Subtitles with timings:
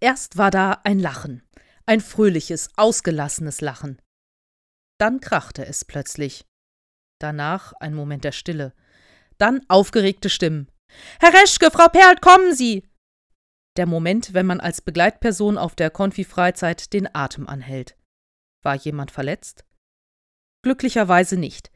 [0.00, 1.42] Erst war da ein Lachen,
[1.86, 4.00] ein fröhliches, ausgelassenes Lachen.
[4.98, 6.44] Dann krachte es plötzlich.
[7.20, 8.74] Danach ein Moment der Stille.
[9.38, 10.70] Dann aufgeregte Stimmen.
[11.20, 12.88] Herr Reschke, Frau Perlt, kommen Sie!
[13.76, 17.96] Der Moment, wenn man als Begleitperson auf der Konfi-Freizeit den Atem anhält.
[18.64, 19.64] War jemand verletzt?
[20.64, 21.70] Glücklicherweise nicht.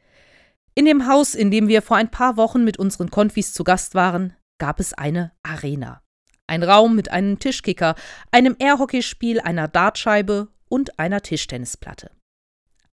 [0.75, 3.95] In dem Haus, in dem wir vor ein paar Wochen mit unseren Konfis zu Gast
[3.95, 6.02] waren, gab es eine Arena.
[6.47, 7.95] Ein Raum mit einem Tischkicker,
[8.31, 12.11] einem Airhockeyspiel, einer Dartscheibe und einer Tischtennisplatte.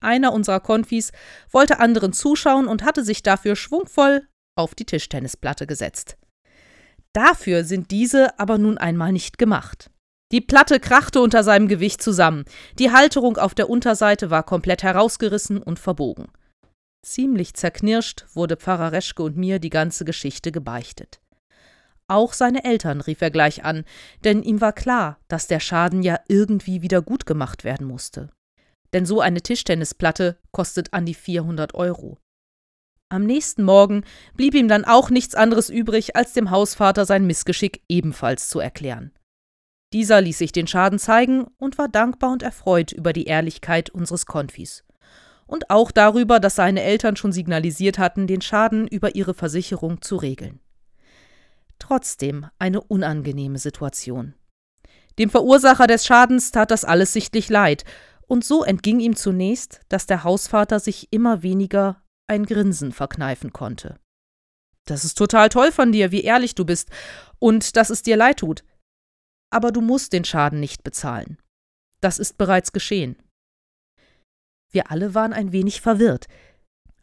[0.01, 1.13] Einer unserer Konfis
[1.51, 4.27] wollte anderen zuschauen und hatte sich dafür schwungvoll
[4.57, 6.17] auf die Tischtennisplatte gesetzt.
[7.13, 9.91] Dafür sind diese aber nun einmal nicht gemacht.
[10.33, 12.45] Die Platte krachte unter seinem Gewicht zusammen,
[12.79, 16.29] die Halterung auf der Unterseite war komplett herausgerissen und verbogen.
[17.05, 21.21] Ziemlich zerknirscht wurde Pfarrer Reschke und mir die ganze Geschichte gebeichtet.
[22.11, 23.85] Auch seine Eltern rief er gleich an,
[24.25, 28.31] denn ihm war klar, dass der Schaden ja irgendwie wieder gut gemacht werden musste.
[28.93, 32.19] Denn so eine Tischtennisplatte kostet an die 400 Euro.
[33.11, 34.03] Am nächsten Morgen
[34.35, 39.13] blieb ihm dann auch nichts anderes übrig, als dem Hausvater sein Missgeschick ebenfalls zu erklären.
[39.93, 44.27] Dieser ließ sich den Schaden zeigen und war dankbar und erfreut über die Ehrlichkeit unseres
[44.27, 44.83] Konfis.
[45.47, 50.17] Und auch darüber, dass seine Eltern schon signalisiert hatten, den Schaden über ihre Versicherung zu
[50.17, 50.59] regeln.
[51.81, 54.35] Trotzdem eine unangenehme Situation.
[55.19, 57.85] Dem Verursacher des Schadens tat das alles sichtlich leid,
[58.29, 63.99] und so entging ihm zunächst, dass der Hausvater sich immer weniger ein Grinsen verkneifen konnte.
[64.87, 66.91] Das ist total toll von dir, wie ehrlich du bist,
[67.41, 68.63] und dass es dir leid tut
[69.51, 71.37] aber du musst den Schaden nicht bezahlen.
[72.01, 73.17] Das ist bereits geschehen.
[74.71, 76.27] Wir alle waren ein wenig verwirrt.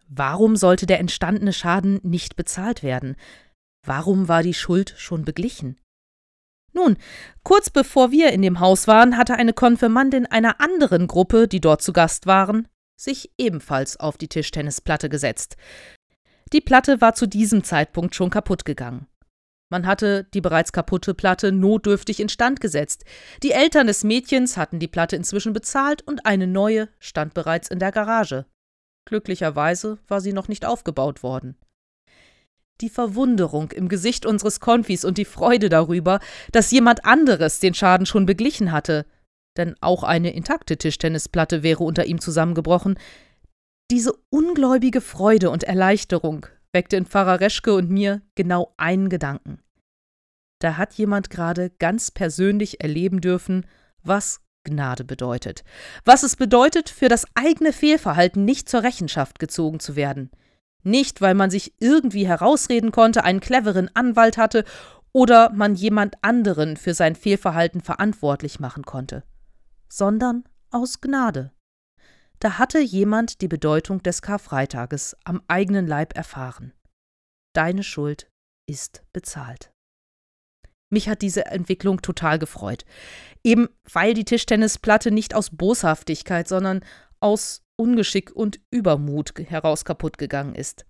[0.07, 3.17] Warum sollte der entstandene Schaden nicht bezahlt werden?
[3.87, 5.79] Warum war die Schuld schon beglichen?
[6.73, 6.97] Nun,
[7.43, 11.81] kurz bevor wir in dem Haus waren, hatte eine Konfirmandin einer anderen Gruppe, die dort
[11.81, 12.67] zu Gast waren,
[12.99, 15.55] sich ebenfalls auf die Tischtennisplatte gesetzt.
[16.51, 19.07] Die Platte war zu diesem Zeitpunkt schon kaputt gegangen.
[19.69, 23.05] Man hatte die bereits kaputte Platte notdürftig instand gesetzt.
[23.41, 27.79] Die Eltern des Mädchens hatten die Platte inzwischen bezahlt und eine neue stand bereits in
[27.79, 28.45] der Garage.
[29.05, 31.57] Glücklicherweise war sie noch nicht aufgebaut worden.
[32.81, 36.19] Die Verwunderung im Gesicht unseres Konfis und die Freude darüber,
[36.51, 39.05] dass jemand anderes den Schaden schon beglichen hatte,
[39.57, 42.97] denn auch eine intakte Tischtennisplatte wäre unter ihm zusammengebrochen,
[43.89, 49.59] diese ungläubige Freude und Erleichterung weckte in Pfarrer Reschke und mir genau einen Gedanken.
[50.59, 53.65] Da hat jemand gerade ganz persönlich erleben dürfen,
[54.03, 55.63] was Gnade bedeutet.
[56.03, 60.29] Was es bedeutet, für das eigene Fehlverhalten nicht zur Rechenschaft gezogen zu werden.
[60.83, 64.63] Nicht, weil man sich irgendwie herausreden konnte, einen cleveren Anwalt hatte
[65.11, 69.23] oder man jemand anderen für sein Fehlverhalten verantwortlich machen konnte,
[69.89, 71.51] sondern aus Gnade.
[72.39, 76.73] Da hatte jemand die Bedeutung des Karfreitages am eigenen Leib erfahren.
[77.53, 78.29] Deine Schuld
[78.67, 79.71] ist bezahlt.
[80.89, 82.85] Mich hat diese Entwicklung total gefreut.
[83.43, 86.81] Eben weil die Tischtennisplatte nicht aus Boshaftigkeit, sondern
[87.19, 90.85] aus Ungeschick und Übermut heraus kaputt gegangen ist.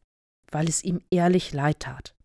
[0.51, 2.15] Weil es ihm ehrlich leid tat.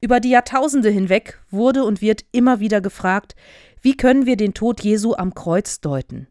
[0.00, 3.34] Über die Jahrtausende hinweg wurde und wird immer wieder gefragt,
[3.82, 6.28] wie können wir den Tod Jesu am Kreuz deuten?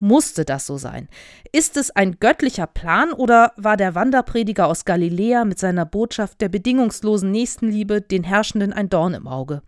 [0.00, 1.08] Musste das so sein?
[1.50, 6.48] Ist es ein göttlicher Plan oder war der Wanderprediger aus Galiläa mit seiner Botschaft der
[6.48, 9.62] bedingungslosen Nächstenliebe den Herrschenden ein Dorn im Auge?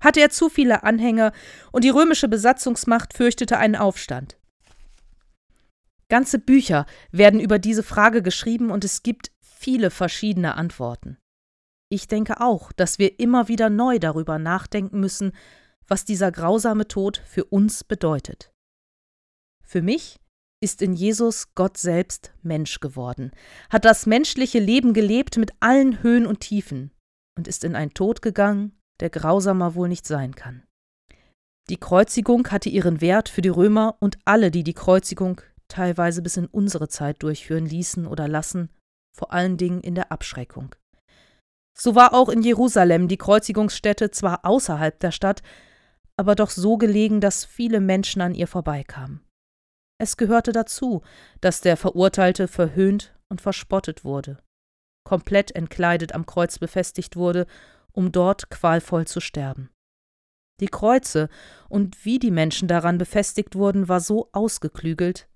[0.00, 1.32] Hatte er zu viele Anhänger
[1.70, 4.38] und die römische Besatzungsmacht fürchtete einen Aufstand?
[6.08, 11.18] Ganze Bücher werden über diese Frage geschrieben und es gibt viele verschiedene Antworten.
[11.90, 15.32] Ich denke auch, dass wir immer wieder neu darüber nachdenken müssen,
[15.86, 18.52] was dieser grausame Tod für uns bedeutet.
[19.62, 20.18] Für mich
[20.60, 23.32] ist in Jesus Gott selbst Mensch geworden,
[23.70, 26.90] hat das menschliche Leben gelebt mit allen Höhen und Tiefen
[27.36, 30.62] und ist in einen Tod gegangen, der grausamer wohl nicht sein kann.
[31.68, 36.36] Die Kreuzigung hatte ihren Wert für die Römer und alle, die die Kreuzigung teilweise bis
[36.36, 38.70] in unsere Zeit durchführen ließen oder lassen,
[39.16, 40.74] vor allen Dingen in der Abschreckung.
[41.76, 45.42] So war auch in Jerusalem die Kreuzigungsstätte zwar außerhalb der Stadt,
[46.16, 49.20] aber doch so gelegen, dass viele Menschen an ihr vorbeikamen.
[50.00, 51.02] Es gehörte dazu,
[51.40, 54.38] dass der Verurteilte verhöhnt und verspottet wurde,
[55.04, 57.46] komplett entkleidet am Kreuz befestigt wurde,
[57.92, 59.70] um dort qualvoll zu sterben.
[60.60, 61.28] Die Kreuze
[61.68, 65.28] und wie die Menschen daran befestigt wurden, war so ausgeklügelt,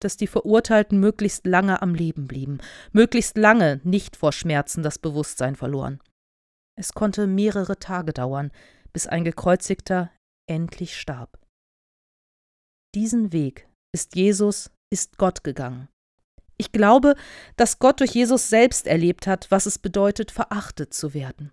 [0.00, 2.58] dass die Verurteilten möglichst lange am Leben blieben,
[2.92, 6.00] möglichst lange nicht vor Schmerzen das Bewusstsein verloren.
[6.76, 8.52] Es konnte mehrere Tage dauern,
[8.92, 10.10] bis ein Gekreuzigter
[10.48, 11.38] endlich starb.
[12.94, 15.88] Diesen Weg ist Jesus, ist Gott gegangen.
[16.56, 17.14] Ich glaube,
[17.56, 21.52] dass Gott durch Jesus selbst erlebt hat, was es bedeutet, verachtet zu werden,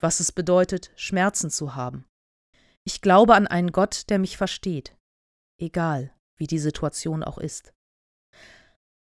[0.00, 2.06] was es bedeutet, Schmerzen zu haben.
[2.84, 4.96] Ich glaube an einen Gott, der mich versteht,
[5.60, 7.74] egal wie die Situation auch ist.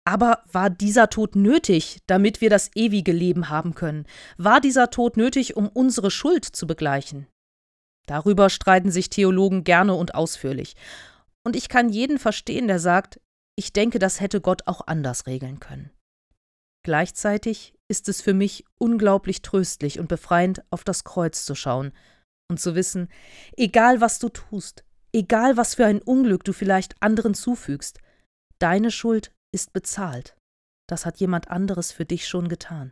[0.05, 4.05] Aber war dieser Tod nötig, damit wir das ewige Leben haben können?
[4.37, 7.27] War dieser Tod nötig, um unsere Schuld zu begleichen?
[8.05, 10.75] Darüber streiten sich Theologen gerne und ausführlich.
[11.45, 13.21] Und ich kann jeden verstehen, der sagt,
[13.55, 15.91] ich denke, das hätte Gott auch anders regeln können.
[16.83, 21.93] Gleichzeitig ist es für mich unglaublich tröstlich und befreiend, auf das Kreuz zu schauen
[22.49, 23.07] und zu wissen,
[23.55, 24.83] egal was du tust,
[25.13, 27.99] egal was für ein Unglück du vielleicht anderen zufügst,
[28.59, 30.35] deine Schuld ist bezahlt.
[30.89, 32.91] Das hat jemand anderes für dich schon getan.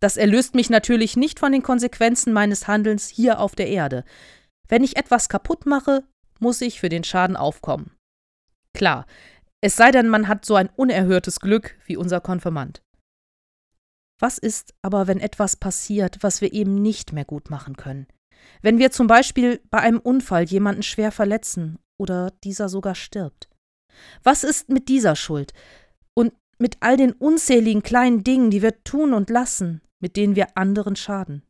[0.00, 4.04] Das erlöst mich natürlich nicht von den Konsequenzen meines Handelns hier auf der Erde.
[4.68, 6.04] Wenn ich etwas kaputt mache,
[6.38, 7.96] muss ich für den Schaden aufkommen.
[8.74, 9.06] Klar,
[9.60, 12.80] es sei denn, man hat so ein unerhörtes Glück wie unser Konfirmand.
[14.20, 18.06] Was ist aber, wenn etwas passiert, was wir eben nicht mehr gut machen können?
[18.62, 23.48] Wenn wir zum Beispiel bei einem Unfall jemanden schwer verletzen oder dieser sogar stirbt?
[24.22, 25.52] Was ist mit dieser Schuld
[26.14, 30.56] und mit all den unzähligen kleinen Dingen, die wir tun und lassen, mit denen wir
[30.56, 31.42] anderen schaden?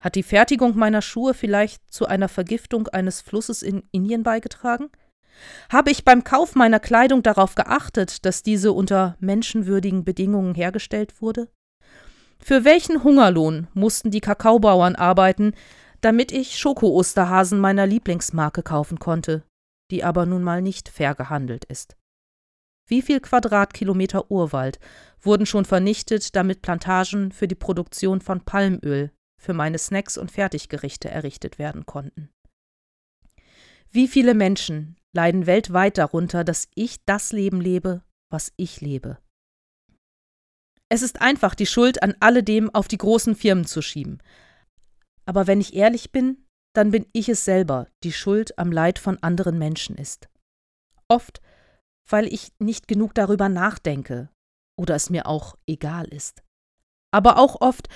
[0.00, 4.90] Hat die Fertigung meiner Schuhe vielleicht zu einer Vergiftung eines Flusses in Indien beigetragen?
[5.70, 11.48] Habe ich beim Kauf meiner Kleidung darauf geachtet, dass diese unter menschenwürdigen Bedingungen hergestellt wurde?
[12.40, 15.52] Für welchen Hungerlohn mussten die Kakaobauern arbeiten,
[16.00, 19.42] damit ich Schoko-Osterhasen meiner Lieblingsmarke kaufen konnte,
[19.90, 21.96] die aber nun mal nicht fair gehandelt ist.
[22.86, 24.78] Wie viel Quadratkilometer Urwald
[25.20, 31.10] wurden schon vernichtet, damit Plantagen für die Produktion von Palmöl für meine Snacks und Fertiggerichte
[31.10, 32.30] errichtet werden konnten?
[33.90, 39.18] Wie viele Menschen leiden weltweit darunter, dass ich das Leben lebe, was ich lebe?
[40.90, 44.22] Es ist einfach, die Schuld an alledem auf die großen Firmen zu schieben.
[45.26, 49.22] Aber wenn ich ehrlich bin, dann bin ich es selber, die Schuld am Leid von
[49.22, 50.28] anderen Menschen ist.
[51.08, 51.40] Oft,
[52.08, 54.30] weil ich nicht genug darüber nachdenke
[54.76, 56.42] oder es mir auch egal ist.
[57.10, 57.88] Aber auch oft,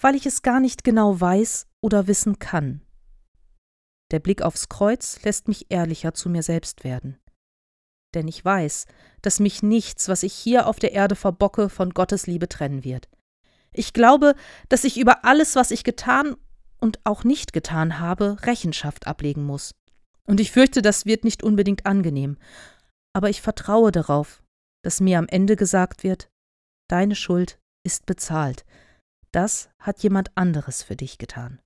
[0.00, 2.82] weil ich es gar nicht genau weiß oder wissen kann.
[4.10, 7.18] Der Blick aufs Kreuz lässt mich ehrlicher zu mir selbst werden.
[8.14, 8.86] Denn ich weiß,
[9.20, 13.08] dass mich nichts, was ich hier auf der Erde verbocke, von Gottes Liebe trennen wird.
[13.72, 14.34] Ich glaube,
[14.70, 16.36] dass ich über alles, was ich getan
[16.80, 19.74] und auch nicht getan habe, Rechenschaft ablegen muss.
[20.24, 22.36] Und ich fürchte, das wird nicht unbedingt angenehm.
[23.12, 24.42] Aber ich vertraue darauf,
[24.82, 26.30] dass mir am Ende gesagt wird,
[26.88, 28.64] deine Schuld ist bezahlt.
[29.32, 31.60] Das hat jemand anderes für dich getan.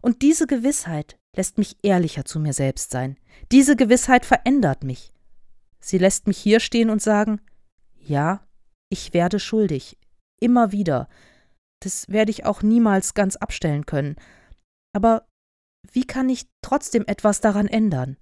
[0.00, 3.16] Und diese Gewissheit lässt mich ehrlicher zu mir selbst sein.
[3.52, 5.12] Diese Gewissheit verändert mich.
[5.80, 7.40] Sie lässt mich hier stehen und sagen,
[7.96, 8.46] ja,
[8.90, 9.98] ich werde schuldig,
[10.40, 11.08] immer wieder,
[11.80, 14.16] das werde ich auch niemals ganz abstellen können.
[14.94, 15.28] Aber
[15.92, 18.16] wie kann ich trotzdem etwas daran ändern?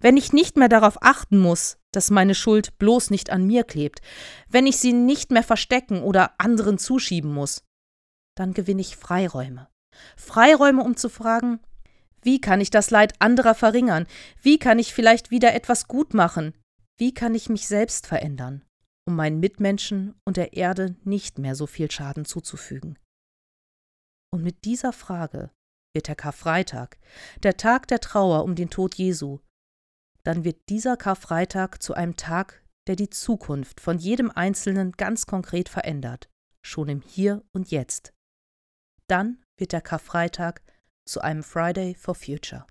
[0.00, 4.00] Wenn ich nicht mehr darauf achten muss, dass meine Schuld bloß nicht an mir klebt,
[4.48, 7.62] wenn ich sie nicht mehr verstecken oder anderen zuschieben muss,
[8.36, 9.68] dann gewinne ich Freiräume.
[10.16, 11.60] Freiräume, um zu fragen,
[12.22, 14.06] wie kann ich das Leid anderer verringern?
[14.40, 16.54] Wie kann ich vielleicht wieder etwas gut machen?
[16.96, 18.64] Wie kann ich mich selbst verändern?
[19.06, 22.98] Um meinen Mitmenschen und der Erde nicht mehr so viel Schaden zuzufügen.
[24.32, 25.50] Und mit dieser Frage
[25.94, 26.98] wird der Karfreitag,
[27.42, 29.40] der Tag der Trauer um den Tod Jesu,
[30.24, 35.68] dann wird dieser Karfreitag zu einem Tag, der die Zukunft von jedem Einzelnen ganz konkret
[35.68, 36.28] verändert,
[36.64, 38.12] schon im Hier und Jetzt.
[39.08, 40.62] Dann wird der Karfreitag
[41.04, 42.66] zu einem Friday for Future.